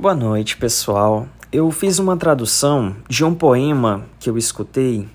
Boa 0.00 0.14
noite, 0.14 0.56
pessoal. 0.56 1.28
Eu 1.52 1.70
fiz 1.70 1.98
uma 1.98 2.16
tradução 2.16 2.96
de 3.06 3.22
um 3.22 3.34
poema 3.34 4.06
que 4.18 4.30
eu 4.30 4.38
escutei. 4.38 5.06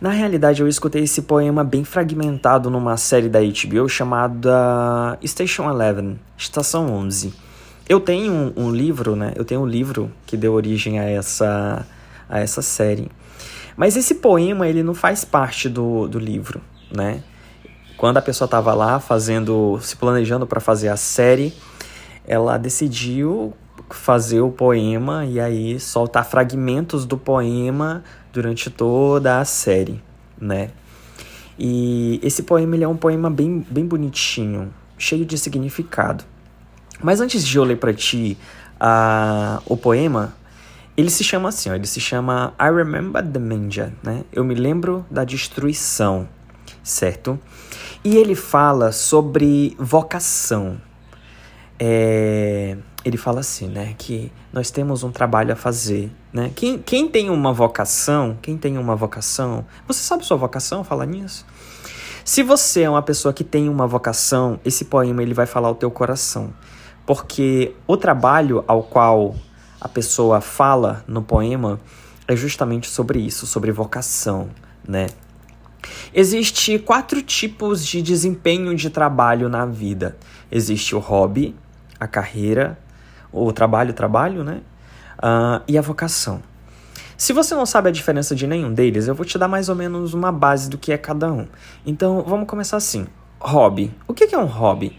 Na 0.00 0.10
realidade, 0.10 0.60
eu 0.60 0.66
escutei 0.66 1.04
esse 1.04 1.22
poema 1.22 1.62
bem 1.62 1.84
fragmentado 1.84 2.68
numa 2.68 2.96
série 2.96 3.28
da 3.28 3.38
HBO 3.38 3.88
chamada 3.88 5.16
Station 5.24 5.70
Eleven, 5.70 6.18
Estação 6.36 6.92
11. 6.92 7.32
Eu 7.88 8.00
tenho 8.00 8.32
um, 8.32 8.52
um 8.64 8.70
livro, 8.72 9.14
né? 9.14 9.32
Eu 9.36 9.44
tenho 9.44 9.60
um 9.60 9.66
livro 9.66 10.10
que 10.26 10.36
deu 10.36 10.54
origem 10.54 10.98
a 10.98 11.04
essa, 11.04 11.86
a 12.28 12.40
essa 12.40 12.62
série. 12.62 13.08
Mas 13.76 13.96
esse 13.96 14.16
poema, 14.16 14.66
ele 14.66 14.82
não 14.82 14.94
faz 14.94 15.24
parte 15.24 15.68
do, 15.68 16.08
do 16.08 16.18
livro, 16.18 16.60
né? 16.90 17.22
Quando 17.96 18.16
a 18.16 18.22
pessoa 18.22 18.46
estava 18.46 18.74
lá 18.74 18.98
fazendo, 18.98 19.78
se 19.80 19.94
planejando 19.94 20.48
para 20.48 20.58
fazer 20.60 20.88
a 20.88 20.96
série, 20.96 21.54
ela 22.26 22.58
decidiu 22.58 23.54
fazer 23.96 24.40
o 24.40 24.50
poema 24.50 25.24
e 25.24 25.40
aí 25.40 25.78
soltar 25.78 26.24
fragmentos 26.24 27.06
do 27.06 27.16
poema 27.16 28.02
durante 28.32 28.68
toda 28.70 29.40
a 29.40 29.44
série, 29.44 30.02
né? 30.40 30.70
E 31.58 32.18
esse 32.22 32.42
poema 32.42 32.74
ele 32.74 32.84
é 32.84 32.88
um 32.88 32.96
poema 32.96 33.30
bem, 33.30 33.64
bem 33.70 33.86
bonitinho, 33.86 34.72
cheio 34.98 35.24
de 35.24 35.38
significado. 35.38 36.24
Mas 37.02 37.20
antes 37.20 37.46
de 37.46 37.56
eu 37.56 37.64
ler 37.64 37.76
para 37.76 37.92
ti 37.94 38.36
uh, 38.74 39.62
o 39.66 39.76
poema, 39.76 40.34
ele 40.96 41.10
se 41.10 41.22
chama 41.22 41.48
assim, 41.48 41.70
ó, 41.70 41.74
ele 41.74 41.86
se 41.86 42.00
chama 42.00 42.52
I 42.60 42.70
Remember 42.70 43.24
the 43.24 43.38
Manja, 43.38 43.92
né? 44.02 44.24
Eu 44.32 44.44
me 44.44 44.54
lembro 44.54 45.06
da 45.10 45.24
destruição, 45.24 46.28
certo? 46.82 47.38
E 48.02 48.16
ele 48.16 48.34
fala 48.34 48.90
sobre 48.90 49.76
vocação. 49.78 50.80
É 51.78 52.76
ele 53.04 53.16
fala 53.18 53.40
assim, 53.40 53.68
né, 53.68 53.94
que 53.98 54.32
nós 54.52 54.70
temos 54.70 55.02
um 55.02 55.10
trabalho 55.10 55.52
a 55.52 55.56
fazer, 55.56 56.10
né? 56.32 56.50
Quem, 56.54 56.78
quem 56.78 57.06
tem 57.08 57.28
uma 57.28 57.52
vocação, 57.52 58.38
quem 58.40 58.56
tem 58.56 58.78
uma 58.78 58.96
vocação, 58.96 59.66
você 59.86 60.00
sabe 60.00 60.24
sua 60.24 60.38
vocação, 60.38 60.82
fala 60.82 61.04
nisso? 61.04 61.44
Se 62.24 62.42
você 62.42 62.82
é 62.82 62.90
uma 62.90 63.02
pessoa 63.02 63.34
que 63.34 63.44
tem 63.44 63.68
uma 63.68 63.86
vocação, 63.86 64.58
esse 64.64 64.86
poema 64.86 65.22
ele 65.22 65.34
vai 65.34 65.44
falar 65.44 65.70
o 65.70 65.74
teu 65.74 65.90
coração, 65.90 66.54
porque 67.04 67.76
o 67.86 67.96
trabalho 67.98 68.64
ao 68.66 68.82
qual 68.82 69.34
a 69.78 69.88
pessoa 69.88 70.40
fala 70.40 71.04
no 71.06 71.20
poema 71.20 71.78
é 72.26 72.34
justamente 72.34 72.88
sobre 72.88 73.18
isso, 73.18 73.46
sobre 73.46 73.70
vocação, 73.70 74.48
né? 74.88 75.08
Existe 76.14 76.78
quatro 76.78 77.20
tipos 77.20 77.84
de 77.84 78.00
desempenho 78.00 78.74
de 78.74 78.88
trabalho 78.88 79.50
na 79.50 79.66
vida. 79.66 80.16
Existe 80.50 80.96
o 80.96 80.98
hobby, 80.98 81.54
a 82.00 82.06
carreira, 82.06 82.78
o 83.34 83.52
trabalho, 83.52 83.92
trabalho, 83.92 84.44
né? 84.44 84.60
Uh, 85.18 85.62
e 85.66 85.76
a 85.76 85.82
vocação. 85.82 86.40
Se 87.16 87.32
você 87.32 87.54
não 87.54 87.66
sabe 87.66 87.88
a 87.88 87.92
diferença 87.92 88.34
de 88.34 88.46
nenhum 88.46 88.72
deles, 88.72 89.08
eu 89.08 89.14
vou 89.14 89.24
te 89.24 89.38
dar 89.38 89.48
mais 89.48 89.68
ou 89.68 89.74
menos 89.74 90.14
uma 90.14 90.32
base 90.32 90.68
do 90.68 90.78
que 90.78 90.92
é 90.92 90.98
cada 90.98 91.32
um. 91.32 91.46
Então, 91.84 92.24
vamos 92.26 92.46
começar 92.46 92.76
assim. 92.76 93.06
Hobby. 93.40 93.92
O 94.06 94.14
que 94.14 94.34
é 94.34 94.38
um 94.38 94.46
hobby? 94.46 94.96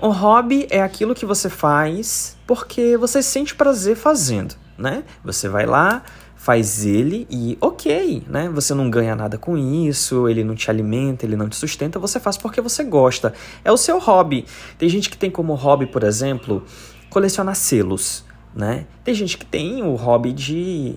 Um 0.00 0.10
hobby 0.10 0.66
é 0.70 0.82
aquilo 0.82 1.14
que 1.14 1.26
você 1.26 1.48
faz 1.48 2.36
porque 2.46 2.96
você 2.96 3.22
sente 3.22 3.54
prazer 3.54 3.96
fazendo, 3.96 4.54
né? 4.78 5.04
Você 5.22 5.48
vai 5.48 5.66
lá, 5.66 6.02
faz 6.34 6.86
ele 6.86 7.26
e 7.30 7.58
ok, 7.60 8.24
né? 8.26 8.48
Você 8.48 8.72
não 8.72 8.88
ganha 8.88 9.14
nada 9.14 9.36
com 9.36 9.58
isso, 9.58 10.26
ele 10.26 10.42
não 10.42 10.54
te 10.54 10.70
alimenta, 10.70 11.26
ele 11.26 11.36
não 11.36 11.50
te 11.50 11.56
sustenta, 11.56 11.98
você 11.98 12.18
faz 12.18 12.38
porque 12.38 12.62
você 12.62 12.82
gosta. 12.82 13.34
É 13.62 13.70
o 13.70 13.76
seu 13.76 13.98
hobby. 13.98 14.46
Tem 14.78 14.88
gente 14.88 15.10
que 15.10 15.18
tem 15.18 15.30
como 15.30 15.52
hobby, 15.52 15.84
por 15.84 16.02
exemplo, 16.02 16.64
colecionar 17.10 17.54
selos, 17.54 18.24
né? 18.54 18.86
Tem 19.04 19.12
gente 19.12 19.36
que 19.36 19.44
tem 19.44 19.82
o 19.82 19.94
hobby 19.96 20.32
de 20.32 20.96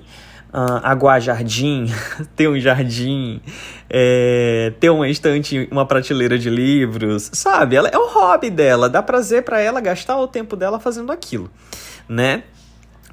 uh, 0.54 0.80
aguar 0.84 1.20
jardim, 1.20 1.88
ter 2.36 2.48
um 2.48 2.60
jardim, 2.60 3.42
é, 3.90 4.72
ter 4.80 4.92
uma 4.92 5.10
estante, 5.10 5.68
uma 5.72 5.86
prateleira 5.86 6.38
de 6.38 6.50
livros, 6.50 7.30
sabe? 7.34 7.76
Ela, 7.76 7.90
é 7.90 7.98
o 7.98 8.08
hobby 8.08 8.50
dela, 8.50 8.88
dá 8.88 9.02
prazer 9.02 9.44
para 9.44 9.60
ela 9.60 9.82
gastar 9.82 10.18
o 10.18 10.28
tempo 10.28 10.56
dela 10.56 10.80
fazendo 10.80 11.12
aquilo, 11.12 11.50
né? 12.08 12.44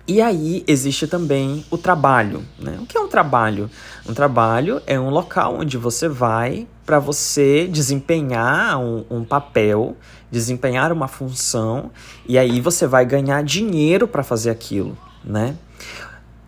E 0.06 0.20
aí 0.20 0.64
existe 0.66 1.06
também 1.06 1.64
o 1.70 1.78
trabalho. 1.78 2.44
Né? 2.58 2.76
O 2.80 2.86
que 2.86 2.96
é 2.96 3.00
um 3.00 3.06
trabalho? 3.06 3.70
Um 4.08 4.12
trabalho 4.12 4.82
é 4.84 4.98
um 4.98 5.08
local 5.08 5.58
onde 5.60 5.78
você 5.78 6.08
vai 6.08 6.66
para 6.90 6.98
você 6.98 7.68
desempenhar 7.68 8.76
um, 8.80 9.04
um, 9.08 9.24
papel, 9.24 9.96
desempenhar 10.28 10.90
uma 10.90 11.06
função, 11.06 11.92
e 12.26 12.36
aí 12.36 12.60
você 12.60 12.84
vai 12.84 13.06
ganhar 13.06 13.44
dinheiro 13.44 14.08
para 14.08 14.24
fazer 14.24 14.50
aquilo. 14.50 14.98
Né? 15.24 15.54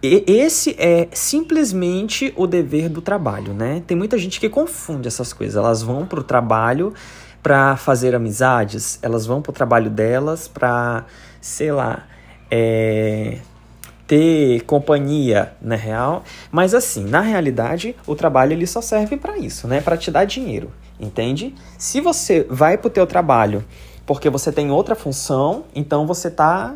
Esse 0.02 0.75
é 0.81 1.06
simplesmente 1.12 2.34
o 2.36 2.48
dever 2.48 2.88
do 2.88 3.00
trabalho. 3.00 3.54
Né? 3.54 3.84
Tem 3.86 3.97
muita 3.97 4.19
gente 4.19 4.41
que 4.41 4.48
confunde 4.48 5.06
essas 5.06 5.32
coisas. 5.32 5.54
Elas 5.54 5.81
vão 5.81 6.06
para 6.06 6.19
o 6.19 6.25
trabalho 6.25 6.92
para 7.41 7.76
fazer 7.76 8.12
amizades, 8.12 8.98
elas 9.00 9.25
vão 9.25 9.41
para 9.41 9.50
o 9.50 9.52
trabalho 9.52 9.91
delas 9.91 10.48
para, 10.48 11.06
sei 11.41 11.70
lá, 11.70 12.04
é, 12.50 13.38
ter 14.06 14.62
companhia, 14.62 15.52
na 15.60 15.76
real. 15.76 16.22
Mas 16.50 16.74
assim, 16.74 17.04
na 17.04 17.20
realidade, 17.20 17.94
o 18.06 18.14
trabalho 18.14 18.52
ele 18.52 18.66
só 18.66 18.80
serve 18.80 19.16
para 19.16 19.38
isso, 19.38 19.66
né? 19.66 19.80
Para 19.80 19.96
te 19.96 20.10
dar 20.10 20.24
dinheiro, 20.24 20.70
entende? 20.98 21.54
Se 21.78 22.00
você 22.00 22.46
vai 22.48 22.76
pro 22.76 22.90
teu 22.90 23.06
trabalho 23.06 23.64
porque 24.04 24.28
você 24.28 24.50
tem 24.50 24.70
outra 24.70 24.94
função, 24.94 25.64
então 25.74 26.06
você 26.06 26.30
tá 26.30 26.74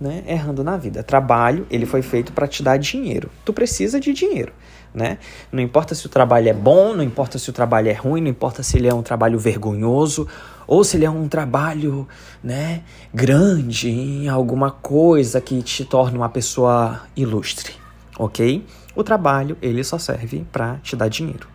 né, 0.00 0.24
errando 0.26 0.64
na 0.64 0.76
vida. 0.76 1.02
Trabalho, 1.02 1.66
ele 1.70 1.86
foi 1.86 2.02
feito 2.02 2.32
para 2.32 2.48
te 2.48 2.62
dar 2.62 2.76
dinheiro. 2.76 3.30
Tu 3.44 3.52
precisa 3.52 4.00
de 4.00 4.12
dinheiro 4.12 4.52
né? 4.94 5.18
Não 5.50 5.60
importa 5.60 5.94
se 5.94 6.06
o 6.06 6.08
trabalho 6.08 6.48
é 6.48 6.52
bom, 6.52 6.94
não 6.94 7.02
importa 7.02 7.36
se 7.36 7.50
o 7.50 7.52
trabalho 7.52 7.88
é 7.88 7.92
ruim, 7.92 8.20
não 8.20 8.28
importa 8.28 8.62
se 8.62 8.76
ele 8.76 8.86
é 8.86 8.94
um 8.94 9.02
trabalho 9.02 9.38
vergonhoso 9.38 10.28
ou 10.66 10.84
se 10.84 10.96
ele 10.96 11.04
é 11.04 11.10
um 11.10 11.28
trabalho, 11.28 12.06
né, 12.42 12.82
grande 13.12 13.88
em 13.88 14.28
alguma 14.28 14.70
coisa 14.70 15.40
que 15.40 15.62
te 15.62 15.84
torna 15.84 16.16
uma 16.16 16.28
pessoa 16.28 17.02
ilustre, 17.16 17.74
ok? 18.18 18.64
O 18.94 19.02
trabalho 19.02 19.56
ele 19.60 19.82
só 19.82 19.98
serve 19.98 20.46
para 20.52 20.76
te 20.82 20.94
dar 20.94 21.08
dinheiro. 21.08 21.48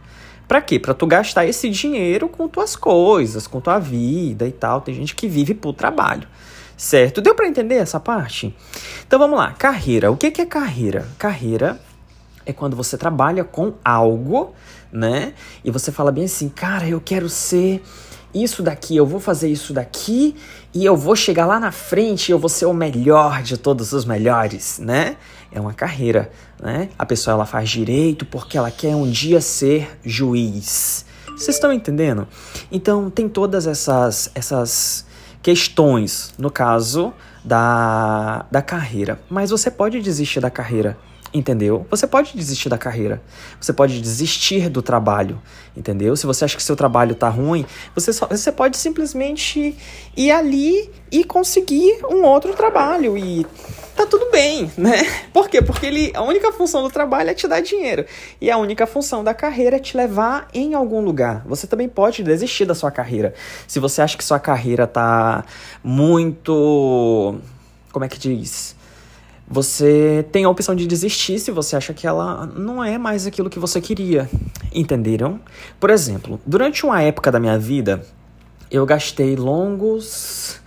Para 0.49 0.61
quê? 0.61 0.79
Para 0.79 0.95
tu 0.95 1.05
gastar 1.05 1.45
esse 1.45 1.69
dinheiro 1.69 2.27
com 2.27 2.47
tuas 2.47 2.75
coisas, 2.75 3.45
com 3.45 3.61
tua 3.61 3.77
vida 3.77 4.47
e 4.47 4.51
tal. 4.51 4.81
Tem 4.81 4.95
gente 4.95 5.13
que 5.13 5.27
vive 5.27 5.53
por 5.53 5.73
trabalho. 5.73 6.27
Certo? 6.75 7.21
Deu 7.21 7.35
para 7.35 7.47
entender 7.47 7.75
essa 7.75 7.99
parte? 7.99 8.55
Então 9.05 9.19
vamos 9.19 9.37
lá. 9.37 9.51
Carreira. 9.51 10.09
O 10.11 10.17
que 10.17 10.41
é 10.41 10.45
carreira? 10.47 11.07
Carreira 11.19 11.79
é 12.47 12.51
quando 12.51 12.75
você 12.75 12.97
trabalha 12.97 13.43
com 13.43 13.73
algo, 13.85 14.55
né? 14.91 15.33
E 15.63 15.69
você 15.69 15.91
fala 15.91 16.11
bem 16.11 16.25
assim, 16.25 16.49
cara, 16.49 16.87
eu 16.87 16.99
quero 16.99 17.29
ser 17.29 17.83
isso 18.33 18.61
daqui, 18.61 18.95
eu 18.95 19.05
vou 19.05 19.19
fazer 19.19 19.49
isso 19.49 19.73
daqui 19.73 20.35
e 20.73 20.85
eu 20.85 20.95
vou 20.95 21.15
chegar 21.15 21.45
lá 21.45 21.59
na 21.59 21.71
frente 21.71 22.29
e 22.29 22.31
eu 22.31 22.39
vou 22.39 22.49
ser 22.49 22.65
o 22.65 22.73
melhor 22.73 23.41
de 23.41 23.57
todos 23.57 23.91
os 23.91 24.05
melhores, 24.05 24.79
né? 24.79 25.17
É 25.51 25.59
uma 25.59 25.73
carreira, 25.73 26.31
né? 26.61 26.89
A 26.97 27.05
pessoa 27.05 27.33
ela 27.33 27.45
faz 27.45 27.69
direito 27.69 28.25
porque 28.25 28.57
ela 28.57 28.69
quer 28.69 28.95
um 28.95 29.09
dia 29.09 29.41
ser 29.41 29.97
juiz. 30.03 31.05
Vocês 31.27 31.55
estão 31.55 31.73
entendendo? 31.73 32.27
Então 32.71 33.09
tem 33.09 33.27
todas 33.27 33.65
essas 33.65 34.29
essas 34.35 35.05
questões 35.41 36.33
no 36.37 36.51
caso 36.51 37.13
da, 37.43 38.45
da 38.51 38.61
carreira, 38.61 39.19
mas 39.29 39.49
você 39.49 39.71
pode 39.71 40.01
desistir 40.01 40.39
da 40.39 40.49
carreira 40.49 40.97
Entendeu? 41.31 41.85
Você 41.91 42.07
pode 42.07 42.35
desistir 42.35 42.69
da 42.69 42.77
carreira. 42.77 43.21
Você 43.61 43.71
pode 43.71 44.01
desistir 44.01 44.67
do 44.67 44.81
trabalho. 44.81 45.39
Entendeu? 45.77 46.15
Se 46.15 46.25
você 46.25 46.45
acha 46.45 46.57
que 46.57 46.63
seu 46.63 46.75
trabalho 46.75 47.13
tá 47.13 47.29
ruim, 47.29 47.65
você, 47.93 48.11
só, 48.11 48.25
você 48.25 48.51
pode 48.51 48.77
simplesmente 48.77 49.77
ir 50.17 50.31
ali 50.31 50.89
e 51.11 51.23
conseguir 51.23 51.99
um 52.09 52.23
outro 52.23 52.53
trabalho. 52.55 53.15
E 53.15 53.45
tá 53.95 54.07
tudo 54.07 54.31
bem, 54.31 54.71
né? 54.77 55.03
Por 55.31 55.47
quê? 55.49 55.61
Porque 55.61 55.85
ele, 55.85 56.11
a 56.15 56.23
única 56.23 56.51
função 56.51 56.81
do 56.81 56.89
trabalho 56.89 57.29
é 57.29 57.33
te 57.35 57.47
dar 57.47 57.61
dinheiro. 57.61 58.05
E 58.41 58.49
a 58.49 58.57
única 58.57 58.87
função 58.87 59.23
da 59.23 59.33
carreira 59.33 59.75
é 59.75 59.79
te 59.79 59.95
levar 59.95 60.47
em 60.51 60.73
algum 60.73 60.99
lugar. 60.99 61.43
Você 61.45 61.67
também 61.67 61.87
pode 61.87 62.23
desistir 62.23 62.65
da 62.65 62.73
sua 62.73 62.89
carreira. 62.89 63.35
Se 63.67 63.79
você 63.79 64.01
acha 64.01 64.17
que 64.17 64.23
sua 64.23 64.39
carreira 64.39 64.87
tá 64.87 65.45
muito. 65.83 67.35
Como 67.91 68.03
é 68.03 68.07
que 68.07 68.17
diz? 68.17 68.78
Você 69.49 70.23
tem 70.31 70.45
a 70.45 70.49
opção 70.49 70.75
de 70.75 70.85
desistir 70.85 71.39
se 71.39 71.49
você 71.49 71.75
acha 71.75 71.91
que 71.91 72.05
ela 72.05 72.45
não 72.45 72.83
é 72.83 72.99
mais 72.99 73.25
aquilo 73.25 73.49
que 73.49 73.57
você 73.57 73.81
queria. 73.81 74.29
Entenderam? 74.71 75.39
Por 75.79 75.89
exemplo, 75.89 76.39
durante 76.45 76.85
uma 76.85 77.01
época 77.01 77.31
da 77.31 77.39
minha 77.39 77.57
vida, 77.57 78.05
eu 78.69 78.85
gastei 78.85 79.35
longos, 79.35 80.61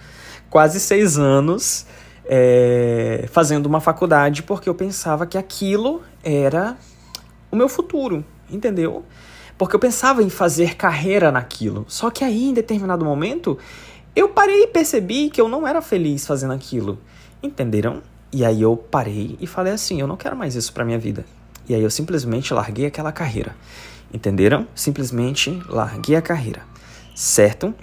quase 0.51 0.81
seis 0.81 1.17
anos, 1.17 1.87
é, 2.25 3.29
fazendo 3.31 3.67
uma 3.67 3.81
faculdade 3.81 4.43
porque 4.43 4.69
eu 4.69 4.75
pensava 4.75 5.27
que 5.27 5.39
aquilo 5.39 6.03
era 6.25 6.77
o 7.53 7.57
meu 7.57 7.69
futuro, 7.69 8.25
entendeu? 8.51 9.05
Porque 9.57 9.77
eu 9.77 9.81
pensava 9.81 10.25
em 10.25 10.31
fazer 10.31 10.75
carreira 10.75 11.31
naquilo. 11.31 11.85
Só 11.87 12.11
que 12.11 12.25
aí, 12.25 12.49
em 12.49 12.55
determinado 12.55 13.05
momento, 13.05 13.57
eu 14.17 14.29
parei 14.29 14.65
e 14.65 14.67
percebi 14.67 15.31
que 15.31 15.41
eu 15.41 15.49
não 15.49 15.69
era 15.69 15.81
feliz 15.81 16.27
fazendo 16.27 16.53
aquilo. 16.53 16.99
Entenderam? 17.41 18.03
E 18.33 18.45
aí 18.45 18.63
eu 18.63 18.77
parei 18.77 19.37
e 19.41 19.47
falei 19.47 19.73
assim, 19.73 20.01
eu 20.01 20.07
não 20.07 20.17
quero 20.17 20.35
mais 20.35 20.55
isso 20.55 20.73
para 20.73 20.85
minha 20.85 20.99
vida. 20.99 21.25
E 21.69 21.75
aí 21.75 21.83
eu 21.83 21.91
simplesmente 21.91 22.55
larguei 22.55 22.87
aquela 22.87 23.13
carreira. 23.13 23.55
Entenderam? 24.13 24.67
Simplesmente 24.75 25.63
larguei 25.69 26.17
a 26.17 26.23
carreira. 26.23 26.63
Certo? 27.15 27.75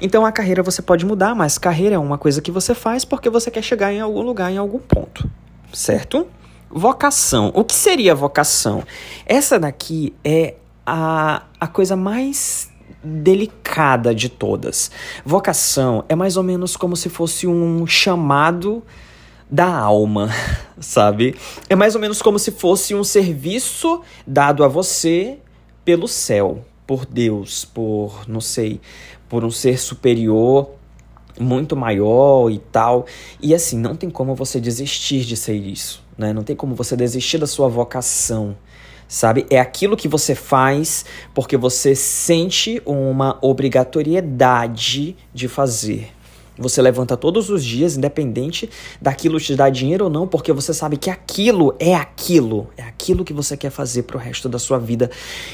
Então 0.00 0.26
a 0.26 0.32
carreira 0.32 0.62
você 0.62 0.82
pode 0.82 1.06
mudar, 1.06 1.34
mas 1.34 1.56
carreira 1.56 1.94
é 1.94 1.98
uma 1.98 2.18
coisa 2.18 2.42
que 2.42 2.50
você 2.50 2.74
faz 2.74 3.04
porque 3.04 3.30
você 3.30 3.50
quer 3.50 3.62
chegar 3.62 3.92
em 3.92 4.00
algum 4.00 4.22
lugar, 4.22 4.50
em 4.50 4.58
algum 4.58 4.78
ponto. 4.78 5.28
Certo? 5.72 6.26
Vocação. 6.68 7.52
O 7.54 7.64
que 7.64 7.74
seria 7.74 8.14
vocação? 8.14 8.82
Essa 9.24 9.58
daqui 9.58 10.14
é 10.24 10.56
a, 10.84 11.44
a 11.60 11.66
coisa 11.66 11.96
mais 11.96 12.70
delicada 13.02 14.14
de 14.14 14.28
todas. 14.28 14.90
Vocação 15.24 16.04
é 16.08 16.14
mais 16.14 16.36
ou 16.36 16.42
menos 16.42 16.76
como 16.76 16.96
se 16.96 17.08
fosse 17.08 17.46
um 17.46 17.86
chamado 17.86 18.82
da 19.50 19.68
alma, 19.68 20.30
sabe? 20.80 21.36
É 21.68 21.76
mais 21.76 21.94
ou 21.94 22.00
menos 22.00 22.20
como 22.20 22.38
se 22.38 22.50
fosse 22.50 22.94
um 22.94 23.04
serviço 23.04 24.02
dado 24.26 24.64
a 24.64 24.68
você 24.68 25.38
pelo 25.84 26.08
céu, 26.08 26.64
por 26.86 27.06
Deus, 27.06 27.64
por, 27.64 28.28
não 28.28 28.40
sei, 28.40 28.80
por 29.28 29.44
um 29.44 29.50
ser 29.50 29.78
superior 29.78 30.70
muito 31.38 31.76
maior 31.76 32.50
e 32.50 32.58
tal. 32.58 33.06
E 33.40 33.54
assim, 33.54 33.78
não 33.78 33.94
tem 33.94 34.08
como 34.08 34.34
você 34.34 34.58
desistir 34.58 35.24
de 35.24 35.36
ser 35.36 35.54
isso, 35.54 36.02
né? 36.16 36.32
Não 36.32 36.42
tem 36.42 36.56
como 36.56 36.74
você 36.74 36.96
desistir 36.96 37.38
da 37.38 37.46
sua 37.46 37.68
vocação 37.68 38.56
sabe? 39.08 39.46
É 39.50 39.60
aquilo 39.60 39.96
que 39.96 40.08
você 40.08 40.34
faz 40.34 41.04
porque 41.34 41.56
você 41.56 41.94
sente 41.94 42.82
uma 42.84 43.38
obrigatoriedade 43.40 45.16
de 45.32 45.48
fazer. 45.48 46.15
Você 46.58 46.80
levanta 46.80 47.16
todos 47.16 47.50
os 47.50 47.64
dias, 47.64 47.96
independente 47.96 48.68
daquilo 49.00 49.38
te 49.38 49.54
dar 49.54 49.70
dinheiro 49.70 50.04
ou 50.04 50.10
não, 50.10 50.26
porque 50.26 50.52
você 50.52 50.72
sabe 50.72 50.96
que 50.96 51.10
aquilo 51.10 51.74
é 51.78 51.94
aquilo, 51.94 52.68
é 52.76 52.82
aquilo 52.82 53.24
que 53.24 53.32
você 53.32 53.56
quer 53.56 53.70
fazer 53.70 54.04
pro 54.04 54.18
resto 54.18 54.48
da 54.48 54.58
sua 54.58 54.78
vida, 54.78 55.10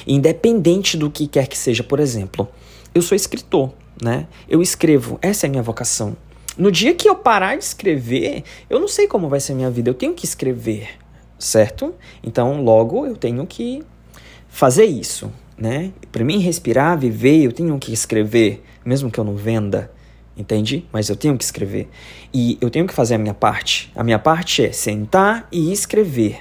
independente 0.06 0.96
do 0.96 1.10
que 1.10 1.26
quer 1.26 1.46
que 1.46 1.58
seja. 1.58 1.82
Por 1.82 1.98
exemplo, 1.98 2.48
eu 2.94 3.02
sou 3.02 3.16
escritor, 3.16 3.72
né? 4.00 4.26
Eu 4.48 4.62
escrevo, 4.62 5.18
essa 5.20 5.46
é 5.46 5.48
a 5.48 5.50
minha 5.50 5.62
vocação. 5.62 6.16
No 6.56 6.70
dia 6.70 6.94
que 6.94 7.08
eu 7.08 7.14
parar 7.14 7.56
de 7.56 7.64
escrever, 7.64 8.44
eu 8.68 8.78
não 8.78 8.88
sei 8.88 9.06
como 9.06 9.28
vai 9.28 9.40
ser 9.40 9.52
a 9.52 9.56
minha 9.56 9.70
vida, 9.70 9.90
eu 9.90 9.94
tenho 9.94 10.14
que 10.14 10.24
escrever 10.24 11.02
certo? 11.42 11.94
Então, 12.22 12.62
logo 12.62 13.04
eu 13.06 13.16
tenho 13.16 13.44
que 13.46 13.82
fazer 14.48 14.84
isso, 14.84 15.30
né? 15.58 15.92
Para 16.10 16.24
mim 16.24 16.38
respirar, 16.38 16.98
viver, 16.98 17.44
eu 17.44 17.52
tenho 17.52 17.76
que 17.78 17.92
escrever, 17.92 18.62
mesmo 18.84 19.10
que 19.10 19.18
eu 19.18 19.24
não 19.24 19.34
venda, 19.34 19.90
entende? 20.36 20.86
Mas 20.92 21.08
eu 21.08 21.16
tenho 21.16 21.36
que 21.36 21.44
escrever. 21.44 21.88
E 22.32 22.58
eu 22.60 22.70
tenho 22.70 22.86
que 22.86 22.94
fazer 22.94 23.14
a 23.14 23.18
minha 23.18 23.34
parte. 23.34 23.90
A 23.94 24.02
minha 24.02 24.18
parte 24.18 24.64
é 24.64 24.72
sentar 24.72 25.46
e 25.50 25.72
escrever. 25.72 26.40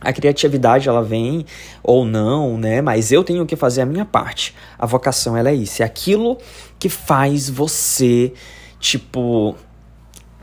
A 0.00 0.12
criatividade 0.12 0.88
ela 0.88 1.02
vem 1.02 1.46
ou 1.82 2.04
não, 2.04 2.58
né? 2.58 2.82
Mas 2.82 3.12
eu 3.12 3.24
tenho 3.24 3.46
que 3.46 3.56
fazer 3.56 3.80
a 3.80 3.86
minha 3.86 4.04
parte. 4.04 4.54
A 4.78 4.86
vocação 4.86 5.36
ela 5.36 5.50
é 5.50 5.54
isso, 5.54 5.82
é 5.82 5.86
aquilo 5.86 6.38
que 6.78 6.88
faz 6.88 7.48
você 7.48 8.32
tipo 8.78 9.56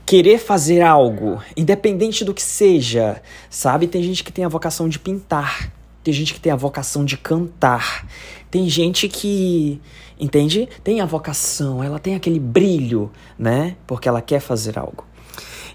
querer 0.06 0.38
fazer 0.38 0.82
algo, 0.82 1.42
independente 1.56 2.26
do 2.26 2.34
que 2.34 2.42
seja, 2.42 3.22
sabe? 3.50 3.88
Tem 3.88 4.04
gente 4.04 4.24
que 4.24 4.32
tem 4.32 4.44
a 4.44 4.50
vocação 4.50 4.90
de 4.90 5.00
pintar, 5.00 5.72
tem 6.04 6.14
gente 6.14 6.34
que 6.34 6.40
tem 6.40 6.52
a 6.52 6.56
vocação 6.56 7.06
de 7.06 7.18
cantar, 7.18 8.06
tem 8.52 8.68
gente 8.68 9.08
que, 9.08 9.82
entende? 10.20 10.68
Tem 10.84 11.02
a 11.02 11.06
vocação, 11.06 11.84
ela 11.84 11.98
tem 11.98 12.16
aquele 12.16 12.40
brilho, 12.40 13.12
né? 13.40 13.78
Porque 13.88 14.08
ela 14.10 14.22
quer 14.22 14.40
fazer 14.40 14.78
algo. 14.78 15.06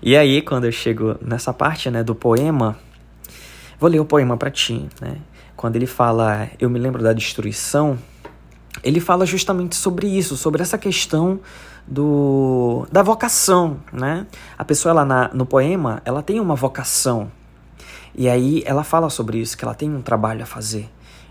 E 0.03 0.17
aí, 0.17 0.43
quando 0.43 0.65
eu 0.65 0.73
chego 0.73 1.17
nessa 1.21 1.53
parte, 1.53 1.91
né, 1.91 2.05
do 2.05 2.15
poema, 2.15 2.79
vou 3.81 3.91
ler 3.91 4.01
o 4.01 4.05
poema 4.05 4.37
para 4.37 4.51
ti, 4.51 4.89
né? 5.01 5.17
Quando 5.57 5.75
ele 5.75 5.87
fala, 5.87 6.49
eu 6.61 6.71
me 6.71 6.79
lembro 6.79 7.03
da 7.03 7.13
destruição, 7.13 7.99
ele 8.85 9.01
fala 9.01 9.27
justamente 9.27 9.75
sobre 9.75 10.07
isso, 10.07 10.37
sobre 10.37 10.63
essa 10.63 10.79
questão 10.79 11.41
do 11.87 12.87
da 12.93 13.03
vocação, 13.03 13.79
né? 13.93 14.27
A 14.57 14.65
pessoa 14.65 14.91
ela 14.91 15.05
na, 15.05 15.31
no 15.35 15.47
poema, 15.47 16.03
ela 16.05 16.23
tem 16.23 16.39
uma 16.39 16.55
vocação. 16.55 17.33
E 18.19 18.29
aí 18.29 18.65
ela 18.67 18.83
fala 18.83 19.09
sobre 19.09 19.39
isso, 19.39 19.57
que 19.57 19.65
ela 19.65 19.75
tem 19.75 19.89
um 19.89 20.03
trabalho 20.03 20.43
a 20.43 20.47
fazer. 20.47 20.91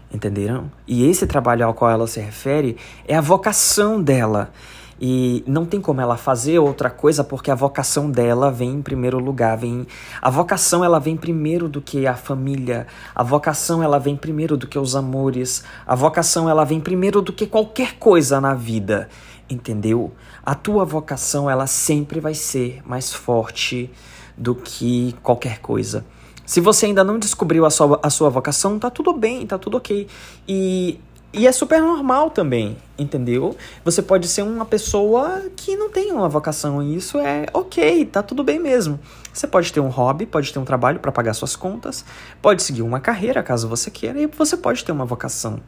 Entenderam? 0.10 0.72
E 0.88 1.06
esse 1.06 1.28
trabalho 1.28 1.66
ao 1.66 1.74
qual 1.74 1.92
ela 1.92 2.08
se 2.08 2.22
refere 2.22 2.78
é 3.06 3.14
a 3.14 3.20
vocação 3.20 4.02
dela. 4.02 4.54
E 4.98 5.44
não 5.46 5.66
tem 5.66 5.82
como 5.82 6.00
ela 6.00 6.16
fazer 6.16 6.60
outra 6.60 6.90
coisa 6.90 7.26
porque 7.26 7.52
a 7.52 7.56
vocação 7.56 8.10
dela 8.10 8.50
vem 8.50 8.76
em 8.76 8.82
primeiro 8.82 9.20
lugar, 9.20 9.58
vem 9.58 9.86
a 10.22 10.30
vocação 10.30 10.82
ela 10.82 10.98
vem 10.98 11.18
primeiro 11.18 11.68
do 11.68 11.82
que 11.82 12.08
a 12.08 12.16
família, 12.16 12.88
a 13.14 13.22
vocação 13.22 13.84
ela 13.84 14.00
vem 14.00 14.16
primeiro 14.16 14.56
do 14.56 14.66
que 14.66 14.80
os 14.80 14.96
amores, 14.96 15.66
a 15.86 15.94
vocação 15.94 16.50
ela 16.50 16.64
vem 16.64 16.80
primeiro 16.80 17.22
do 17.22 17.34
que 17.34 17.46
qualquer 17.46 17.98
coisa 18.00 18.40
na 18.40 18.54
vida, 18.54 19.10
entendeu? 19.50 20.14
A 20.44 20.56
tua 20.56 20.86
vocação 20.86 21.50
ela 21.50 21.68
sempre 21.68 22.22
vai 22.22 22.34
ser 22.34 22.82
mais 22.84 23.14
forte 23.14 23.92
do 24.38 24.56
que 24.56 25.14
qualquer 25.22 25.60
coisa. 25.60 26.06
Se 26.48 26.60
você 26.62 26.88
ainda 26.88 27.04
não 27.04 27.20
descobriu 27.20 27.66
a 27.66 27.70
sua, 27.70 28.00
a 28.02 28.10
sua 28.10 28.30
vocação, 28.30 28.80
tá 28.80 28.90
tudo 28.90 29.14
bem, 29.14 29.46
tá 29.46 29.60
tudo 29.60 29.78
ok. 29.78 30.08
E 30.48 31.00
e 31.34 31.46
é 31.46 31.52
super 31.52 31.82
normal 31.82 32.32
também, 32.32 32.78
entendeu? 32.98 33.56
Você 33.84 34.02
pode 34.02 34.28
ser 34.28 34.44
uma 34.44 34.66
pessoa 34.66 35.44
que 35.56 35.76
não 35.76 35.90
tem 35.90 36.12
uma 36.12 36.30
vocação 36.30 36.82
e 36.82 36.96
isso 36.96 37.20
é 37.20 37.46
ok, 37.54 38.06
tá 38.06 38.24
tudo 38.24 38.44
bem 38.44 38.58
mesmo. 38.58 38.98
Você 39.34 39.46
pode 39.46 39.72
ter 39.72 39.82
um 39.82 39.90
hobby, 39.90 40.26
pode 40.26 40.54
ter 40.54 40.58
um 40.58 40.64
trabalho 40.64 41.00
para 41.00 41.12
pagar 41.12 41.34
suas 41.34 41.56
contas, 41.56 42.06
pode 42.42 42.64
seguir 42.64 42.82
uma 42.82 43.00
carreira 43.00 43.44
caso 43.44 43.68
você 43.68 43.92
queira 43.92 44.20
e 44.20 44.26
você 44.26 44.56
pode 44.56 44.86
ter 44.86 44.92
uma 44.94 45.06
vocação. 45.06 45.60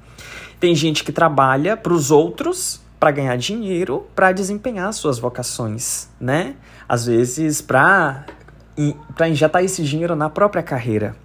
Tem 0.59 0.73
gente 0.73 1.03
que 1.03 1.11
trabalha 1.11 1.75
para 1.75 1.93
os 1.93 2.09
outros 2.09 2.81
para 2.97 3.11
ganhar 3.11 3.35
dinheiro, 3.37 4.07
para 4.15 4.31
desempenhar 4.31 4.91
suas 4.93 5.19
vocações, 5.19 6.09
né? 6.19 6.55
Às 6.87 7.05
vezes 7.05 7.61
para 7.61 8.25
para 9.15 9.29
injetar 9.29 9.63
esse 9.63 9.83
dinheiro 9.83 10.15
na 10.15 10.29
própria 10.29 10.63
carreira 10.63 11.15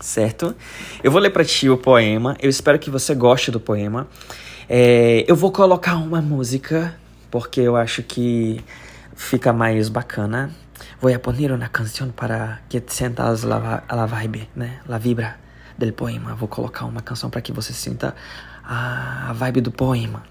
certo? 0.00 0.54
Eu 1.02 1.10
vou 1.10 1.20
ler 1.20 1.30
para 1.30 1.44
ti 1.44 1.68
o 1.68 1.76
poema. 1.76 2.36
Eu 2.40 2.48
espero 2.48 2.78
que 2.78 2.90
você 2.90 3.14
goste 3.14 3.50
do 3.50 3.60
poema. 3.60 4.06
É, 4.68 5.24
eu 5.26 5.34
vou 5.34 5.50
colocar 5.50 5.96
uma 5.96 6.20
música 6.20 6.94
porque 7.30 7.60
eu 7.60 7.76
acho 7.76 8.02
que 8.02 8.62
fica 9.14 9.52
mais 9.52 9.88
bacana. 9.88 10.50
Vou 11.00 11.14
a 11.14 11.18
poner 11.18 11.52
uma 11.52 11.68
canção 11.68 12.10
para 12.10 12.60
que 12.68 12.82
sientas 12.86 13.42
la, 13.42 13.82
la 13.90 14.06
vibe, 14.06 14.48
né? 14.54 14.80
La 14.86 14.98
vibra 14.98 15.36
del 15.76 15.92
poema. 15.92 16.34
Vou 16.34 16.48
colocar 16.48 16.84
uma 16.84 17.00
canção 17.00 17.30
para 17.30 17.40
que 17.40 17.52
você 17.52 17.72
sinta 17.72 18.14
a 18.64 19.32
vibe 19.34 19.60
do 19.60 19.70
poema. 19.70 20.22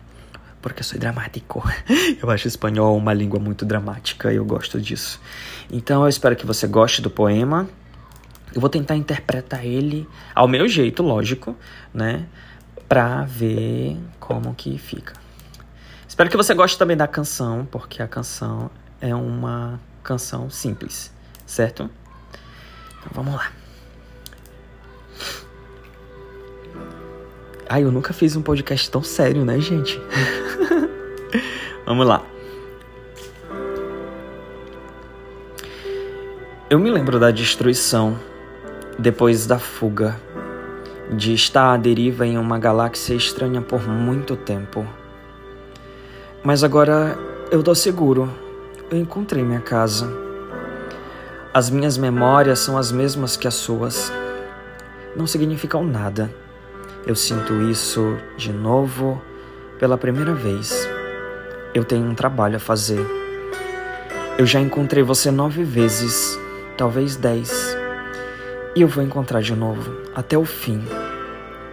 Porque 0.67 0.83
sou 0.83 0.99
dramático. 0.99 1.63
Eu 2.21 2.29
acho 2.29 2.45
espanhol 2.45 2.97
uma 2.97 3.13
língua 3.13 3.39
muito 3.39 3.63
dramática 3.63 4.33
e 4.33 4.35
eu 4.35 4.43
gosto 4.43 4.81
disso. 4.81 5.19
Então 5.71 6.03
eu 6.03 6.09
espero 6.09 6.35
que 6.35 6.45
você 6.45 6.67
goste 6.67 7.01
do 7.01 7.09
poema. 7.09 7.69
Eu 8.53 8.59
vou 8.59 8.69
tentar 8.69 8.97
interpretar 8.97 9.65
ele 9.65 10.07
ao 10.35 10.47
meu 10.47 10.67
jeito, 10.67 11.01
lógico, 11.01 11.55
né? 11.93 12.25
Pra 12.87 13.23
ver 13.23 13.97
como 14.19 14.53
que 14.55 14.77
fica. 14.77 15.13
Espero 16.07 16.29
que 16.29 16.35
você 16.35 16.53
goste 16.53 16.77
também 16.77 16.97
da 16.97 17.07
canção, 17.07 17.65
porque 17.69 18.03
a 18.03 18.07
canção 18.07 18.69
é 18.99 19.15
uma 19.15 19.79
canção 20.03 20.49
simples, 20.49 21.13
certo? 21.45 21.89
Então 22.99 23.11
vamos 23.13 23.35
lá. 23.35 23.51
Ai, 27.69 27.83
eu 27.83 27.91
nunca 27.91 28.13
fiz 28.13 28.35
um 28.35 28.41
podcast 28.41 28.89
tão 28.89 29.03
sério, 29.03 29.45
né, 29.45 29.59
gente? 29.59 29.99
vamos 31.87 32.05
lá. 32.05 32.21
Eu 36.69 36.77
me 36.79 36.91
lembro 36.91 37.17
da 37.17 37.31
destruição 37.31 38.19
depois 38.99 39.47
da 39.47 39.57
fuga, 39.57 40.19
de 41.13 41.33
estar 41.33 41.73
à 41.73 41.77
deriva 41.77 42.27
em 42.27 42.37
uma 42.37 42.59
galáxia 42.59 43.15
estranha 43.15 43.61
por 43.61 43.87
muito 43.87 44.35
tempo. 44.35 44.85
Mas 46.43 46.65
agora 46.65 47.17
eu 47.49 47.63
tô 47.63 47.73
seguro, 47.73 48.29
eu 48.91 48.97
encontrei 48.97 49.43
minha 49.43 49.61
casa. 49.61 50.11
As 51.53 51.69
minhas 51.69 51.97
memórias 51.97 52.59
são 52.59 52.77
as 52.77 52.91
mesmas 52.91 53.37
que 53.37 53.47
as 53.47 53.55
suas. 53.55 54.11
Não 55.15 55.25
significam 55.25 55.85
nada. 55.85 56.29
Eu 57.05 57.15
sinto 57.15 57.61
isso 57.61 58.17
de 58.35 58.51
novo 58.51 59.21
pela 59.79 59.97
primeira 59.97 60.33
vez. 60.33 60.96
Eu 61.73 61.83
tenho 61.83 62.05
um 62.05 62.15
trabalho 62.15 62.57
a 62.57 62.59
fazer. 62.59 63.05
Eu 64.37 64.45
já 64.45 64.59
encontrei 64.59 65.03
você 65.03 65.31
nove 65.31 65.63
vezes, 65.63 66.39
talvez 66.77 67.15
dez. 67.15 67.75
E 68.75 68.81
eu 68.81 68.87
vou 68.87 69.03
encontrar 69.03 69.41
de 69.41 69.55
novo, 69.55 69.91
até 70.15 70.37
o 70.37 70.45
fim. 70.45 70.83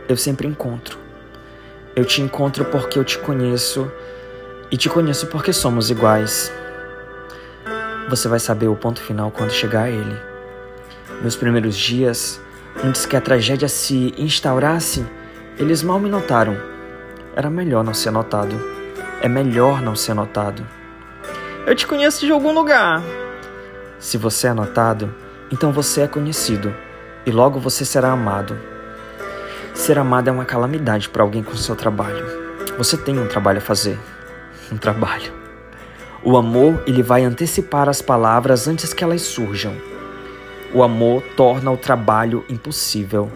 Eu 0.08 0.16
sempre 0.16 0.48
encontro. 0.48 0.98
Eu 1.94 2.04
te 2.04 2.20
encontro 2.20 2.64
porque 2.64 2.98
eu 2.98 3.04
te 3.04 3.18
conheço 3.18 3.90
e 4.70 4.76
te 4.76 4.88
conheço 4.88 5.28
porque 5.28 5.52
somos 5.52 5.90
iguais. 5.90 6.52
Você 8.08 8.28
vai 8.28 8.40
saber 8.40 8.68
o 8.68 8.76
ponto 8.76 9.00
final 9.00 9.30
quando 9.30 9.52
chegar 9.52 9.84
a 9.84 9.90
ele. 9.90 10.16
Meus 11.22 11.36
primeiros 11.36 11.76
dias, 11.76 12.40
antes 12.84 13.06
que 13.06 13.16
a 13.16 13.20
tragédia 13.20 13.68
se 13.68 14.12
instaurasse, 14.18 15.06
eles 15.58 15.82
mal 15.82 16.00
me 16.00 16.08
notaram. 16.08 16.56
Era 17.36 17.48
melhor 17.48 17.84
não 17.84 17.94
ser 17.94 18.10
notado. 18.10 18.73
É 19.24 19.28
melhor 19.28 19.80
não 19.80 19.96
ser 19.96 20.12
notado. 20.12 20.66
Eu 21.66 21.74
te 21.74 21.86
conheço 21.86 22.26
de 22.26 22.30
algum 22.30 22.52
lugar. 22.52 23.02
Se 23.98 24.18
você 24.18 24.48
é 24.48 24.52
notado, 24.52 25.14
então 25.50 25.72
você 25.72 26.02
é 26.02 26.06
conhecido 26.06 26.74
e 27.24 27.30
logo 27.30 27.58
você 27.58 27.86
será 27.86 28.10
amado. 28.10 28.54
Ser 29.72 29.98
amado 29.98 30.28
é 30.28 30.30
uma 30.30 30.44
calamidade 30.44 31.08
para 31.08 31.22
alguém 31.22 31.42
com 31.42 31.56
seu 31.56 31.74
trabalho. 31.74 32.22
Você 32.76 32.98
tem 32.98 33.18
um 33.18 33.26
trabalho 33.26 33.56
a 33.56 33.62
fazer. 33.62 33.98
Um 34.70 34.76
trabalho. 34.76 35.32
O 36.22 36.36
amor, 36.36 36.82
ele 36.86 37.02
vai 37.02 37.24
antecipar 37.24 37.88
as 37.88 38.02
palavras 38.02 38.68
antes 38.68 38.92
que 38.92 39.02
elas 39.02 39.22
surjam. 39.22 39.74
O 40.74 40.82
amor 40.82 41.22
torna 41.34 41.70
o 41.70 41.78
trabalho 41.78 42.44
impossível. 42.46 43.32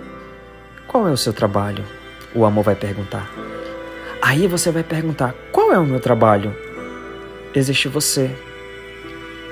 Qual 0.86 1.08
é 1.08 1.10
o 1.10 1.16
seu 1.16 1.32
trabalho? 1.32 1.82
O 2.34 2.44
amor 2.44 2.64
vai 2.64 2.74
perguntar. 2.74 3.26
Aí 4.20 4.46
você 4.46 4.70
vai 4.70 4.82
perguntar: 4.82 5.34
qual 5.68 5.76
é 5.76 5.78
o 5.78 5.84
meu 5.84 6.00
trabalho? 6.00 6.56
Existe 7.54 7.88
você. 7.88 8.34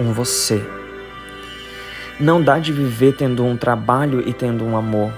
Um 0.00 0.14
você. 0.14 0.64
Não 2.18 2.40
dá 2.40 2.58
de 2.58 2.72
viver 2.72 3.14
tendo 3.14 3.44
um 3.44 3.54
trabalho 3.54 4.26
e 4.26 4.32
tendo 4.32 4.64
um 4.64 4.78
amor. 4.78 5.12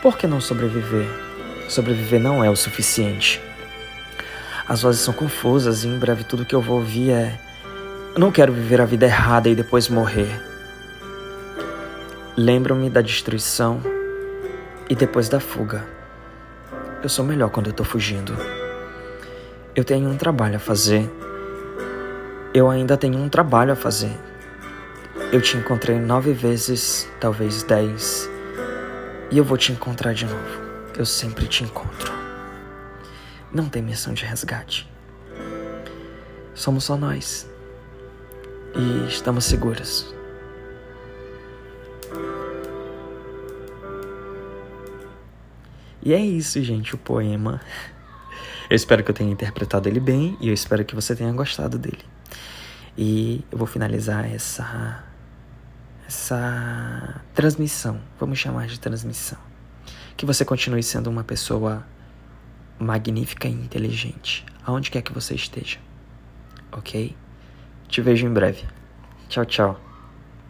Por 0.00 0.16
que 0.16 0.28
não 0.28 0.40
sobreviver? 0.40 1.08
Sobreviver 1.68 2.20
não 2.20 2.44
é 2.44 2.48
o 2.48 2.54
suficiente. 2.54 3.42
As 4.68 4.82
vozes 4.82 5.00
são 5.00 5.12
confusas 5.12 5.82
e 5.82 5.88
em 5.88 5.98
breve 5.98 6.22
tudo 6.22 6.44
que 6.44 6.54
eu 6.54 6.60
vou 6.60 6.76
ouvir 6.76 7.10
é: 7.10 7.36
Eu 8.14 8.20
não 8.20 8.30
quero 8.30 8.52
viver 8.52 8.80
a 8.80 8.86
vida 8.86 9.06
errada 9.06 9.48
e 9.48 9.54
depois 9.56 9.88
morrer. 9.88 10.30
Lembro-me 12.36 12.88
da 12.88 13.00
destruição 13.00 13.82
e 14.88 14.94
depois 14.94 15.28
da 15.28 15.40
fuga. 15.40 15.84
Eu 17.02 17.08
sou 17.08 17.24
melhor 17.24 17.50
quando 17.50 17.66
eu 17.66 17.72
tô 17.72 17.82
fugindo. 17.82 18.63
Eu 19.76 19.82
tenho 19.82 20.08
um 20.08 20.16
trabalho 20.16 20.54
a 20.54 20.60
fazer. 20.60 21.10
Eu 22.54 22.70
ainda 22.70 22.96
tenho 22.96 23.18
um 23.18 23.28
trabalho 23.28 23.72
a 23.72 23.76
fazer. 23.76 24.16
Eu 25.32 25.42
te 25.42 25.56
encontrei 25.56 25.98
nove 25.98 26.32
vezes, 26.32 27.10
talvez 27.18 27.64
dez, 27.64 28.30
e 29.32 29.38
eu 29.38 29.42
vou 29.42 29.58
te 29.58 29.72
encontrar 29.72 30.14
de 30.14 30.26
novo. 30.26 30.62
Eu 30.96 31.04
sempre 31.04 31.48
te 31.48 31.64
encontro. 31.64 32.12
Não 33.52 33.68
tem 33.68 33.82
missão 33.82 34.14
de 34.14 34.24
resgate. 34.24 34.88
Somos 36.54 36.84
só 36.84 36.96
nós. 36.96 37.50
E 38.76 39.08
estamos 39.08 39.44
seguros. 39.44 40.14
E 46.00 46.12
é 46.14 46.20
isso, 46.20 46.62
gente, 46.62 46.94
o 46.94 46.98
poema. 46.98 47.60
Eu 48.74 48.76
espero 48.76 49.04
que 49.04 49.10
eu 49.12 49.14
tenha 49.14 49.30
interpretado 49.30 49.88
ele 49.88 50.00
bem 50.00 50.36
e 50.40 50.48
eu 50.48 50.52
espero 50.52 50.84
que 50.84 50.96
você 50.96 51.14
tenha 51.14 51.32
gostado 51.32 51.78
dele. 51.78 52.04
E 52.98 53.44
eu 53.48 53.56
vou 53.56 53.68
finalizar 53.68 54.24
essa 54.24 55.04
essa 56.08 57.22
transmissão, 57.32 58.00
vamos 58.18 58.40
chamar 58.40 58.66
de 58.66 58.80
transmissão. 58.80 59.38
Que 60.16 60.26
você 60.26 60.44
continue 60.44 60.82
sendo 60.82 61.08
uma 61.08 61.22
pessoa 61.22 61.86
magnífica 62.76 63.46
e 63.46 63.52
inteligente, 63.52 64.44
aonde 64.66 64.90
quer 64.90 65.02
que 65.02 65.12
você 65.12 65.36
esteja. 65.36 65.78
OK? 66.72 67.16
Te 67.86 68.02
vejo 68.02 68.26
em 68.26 68.32
breve. 68.32 68.64
Tchau, 69.28 69.44
tchau. 69.44 69.93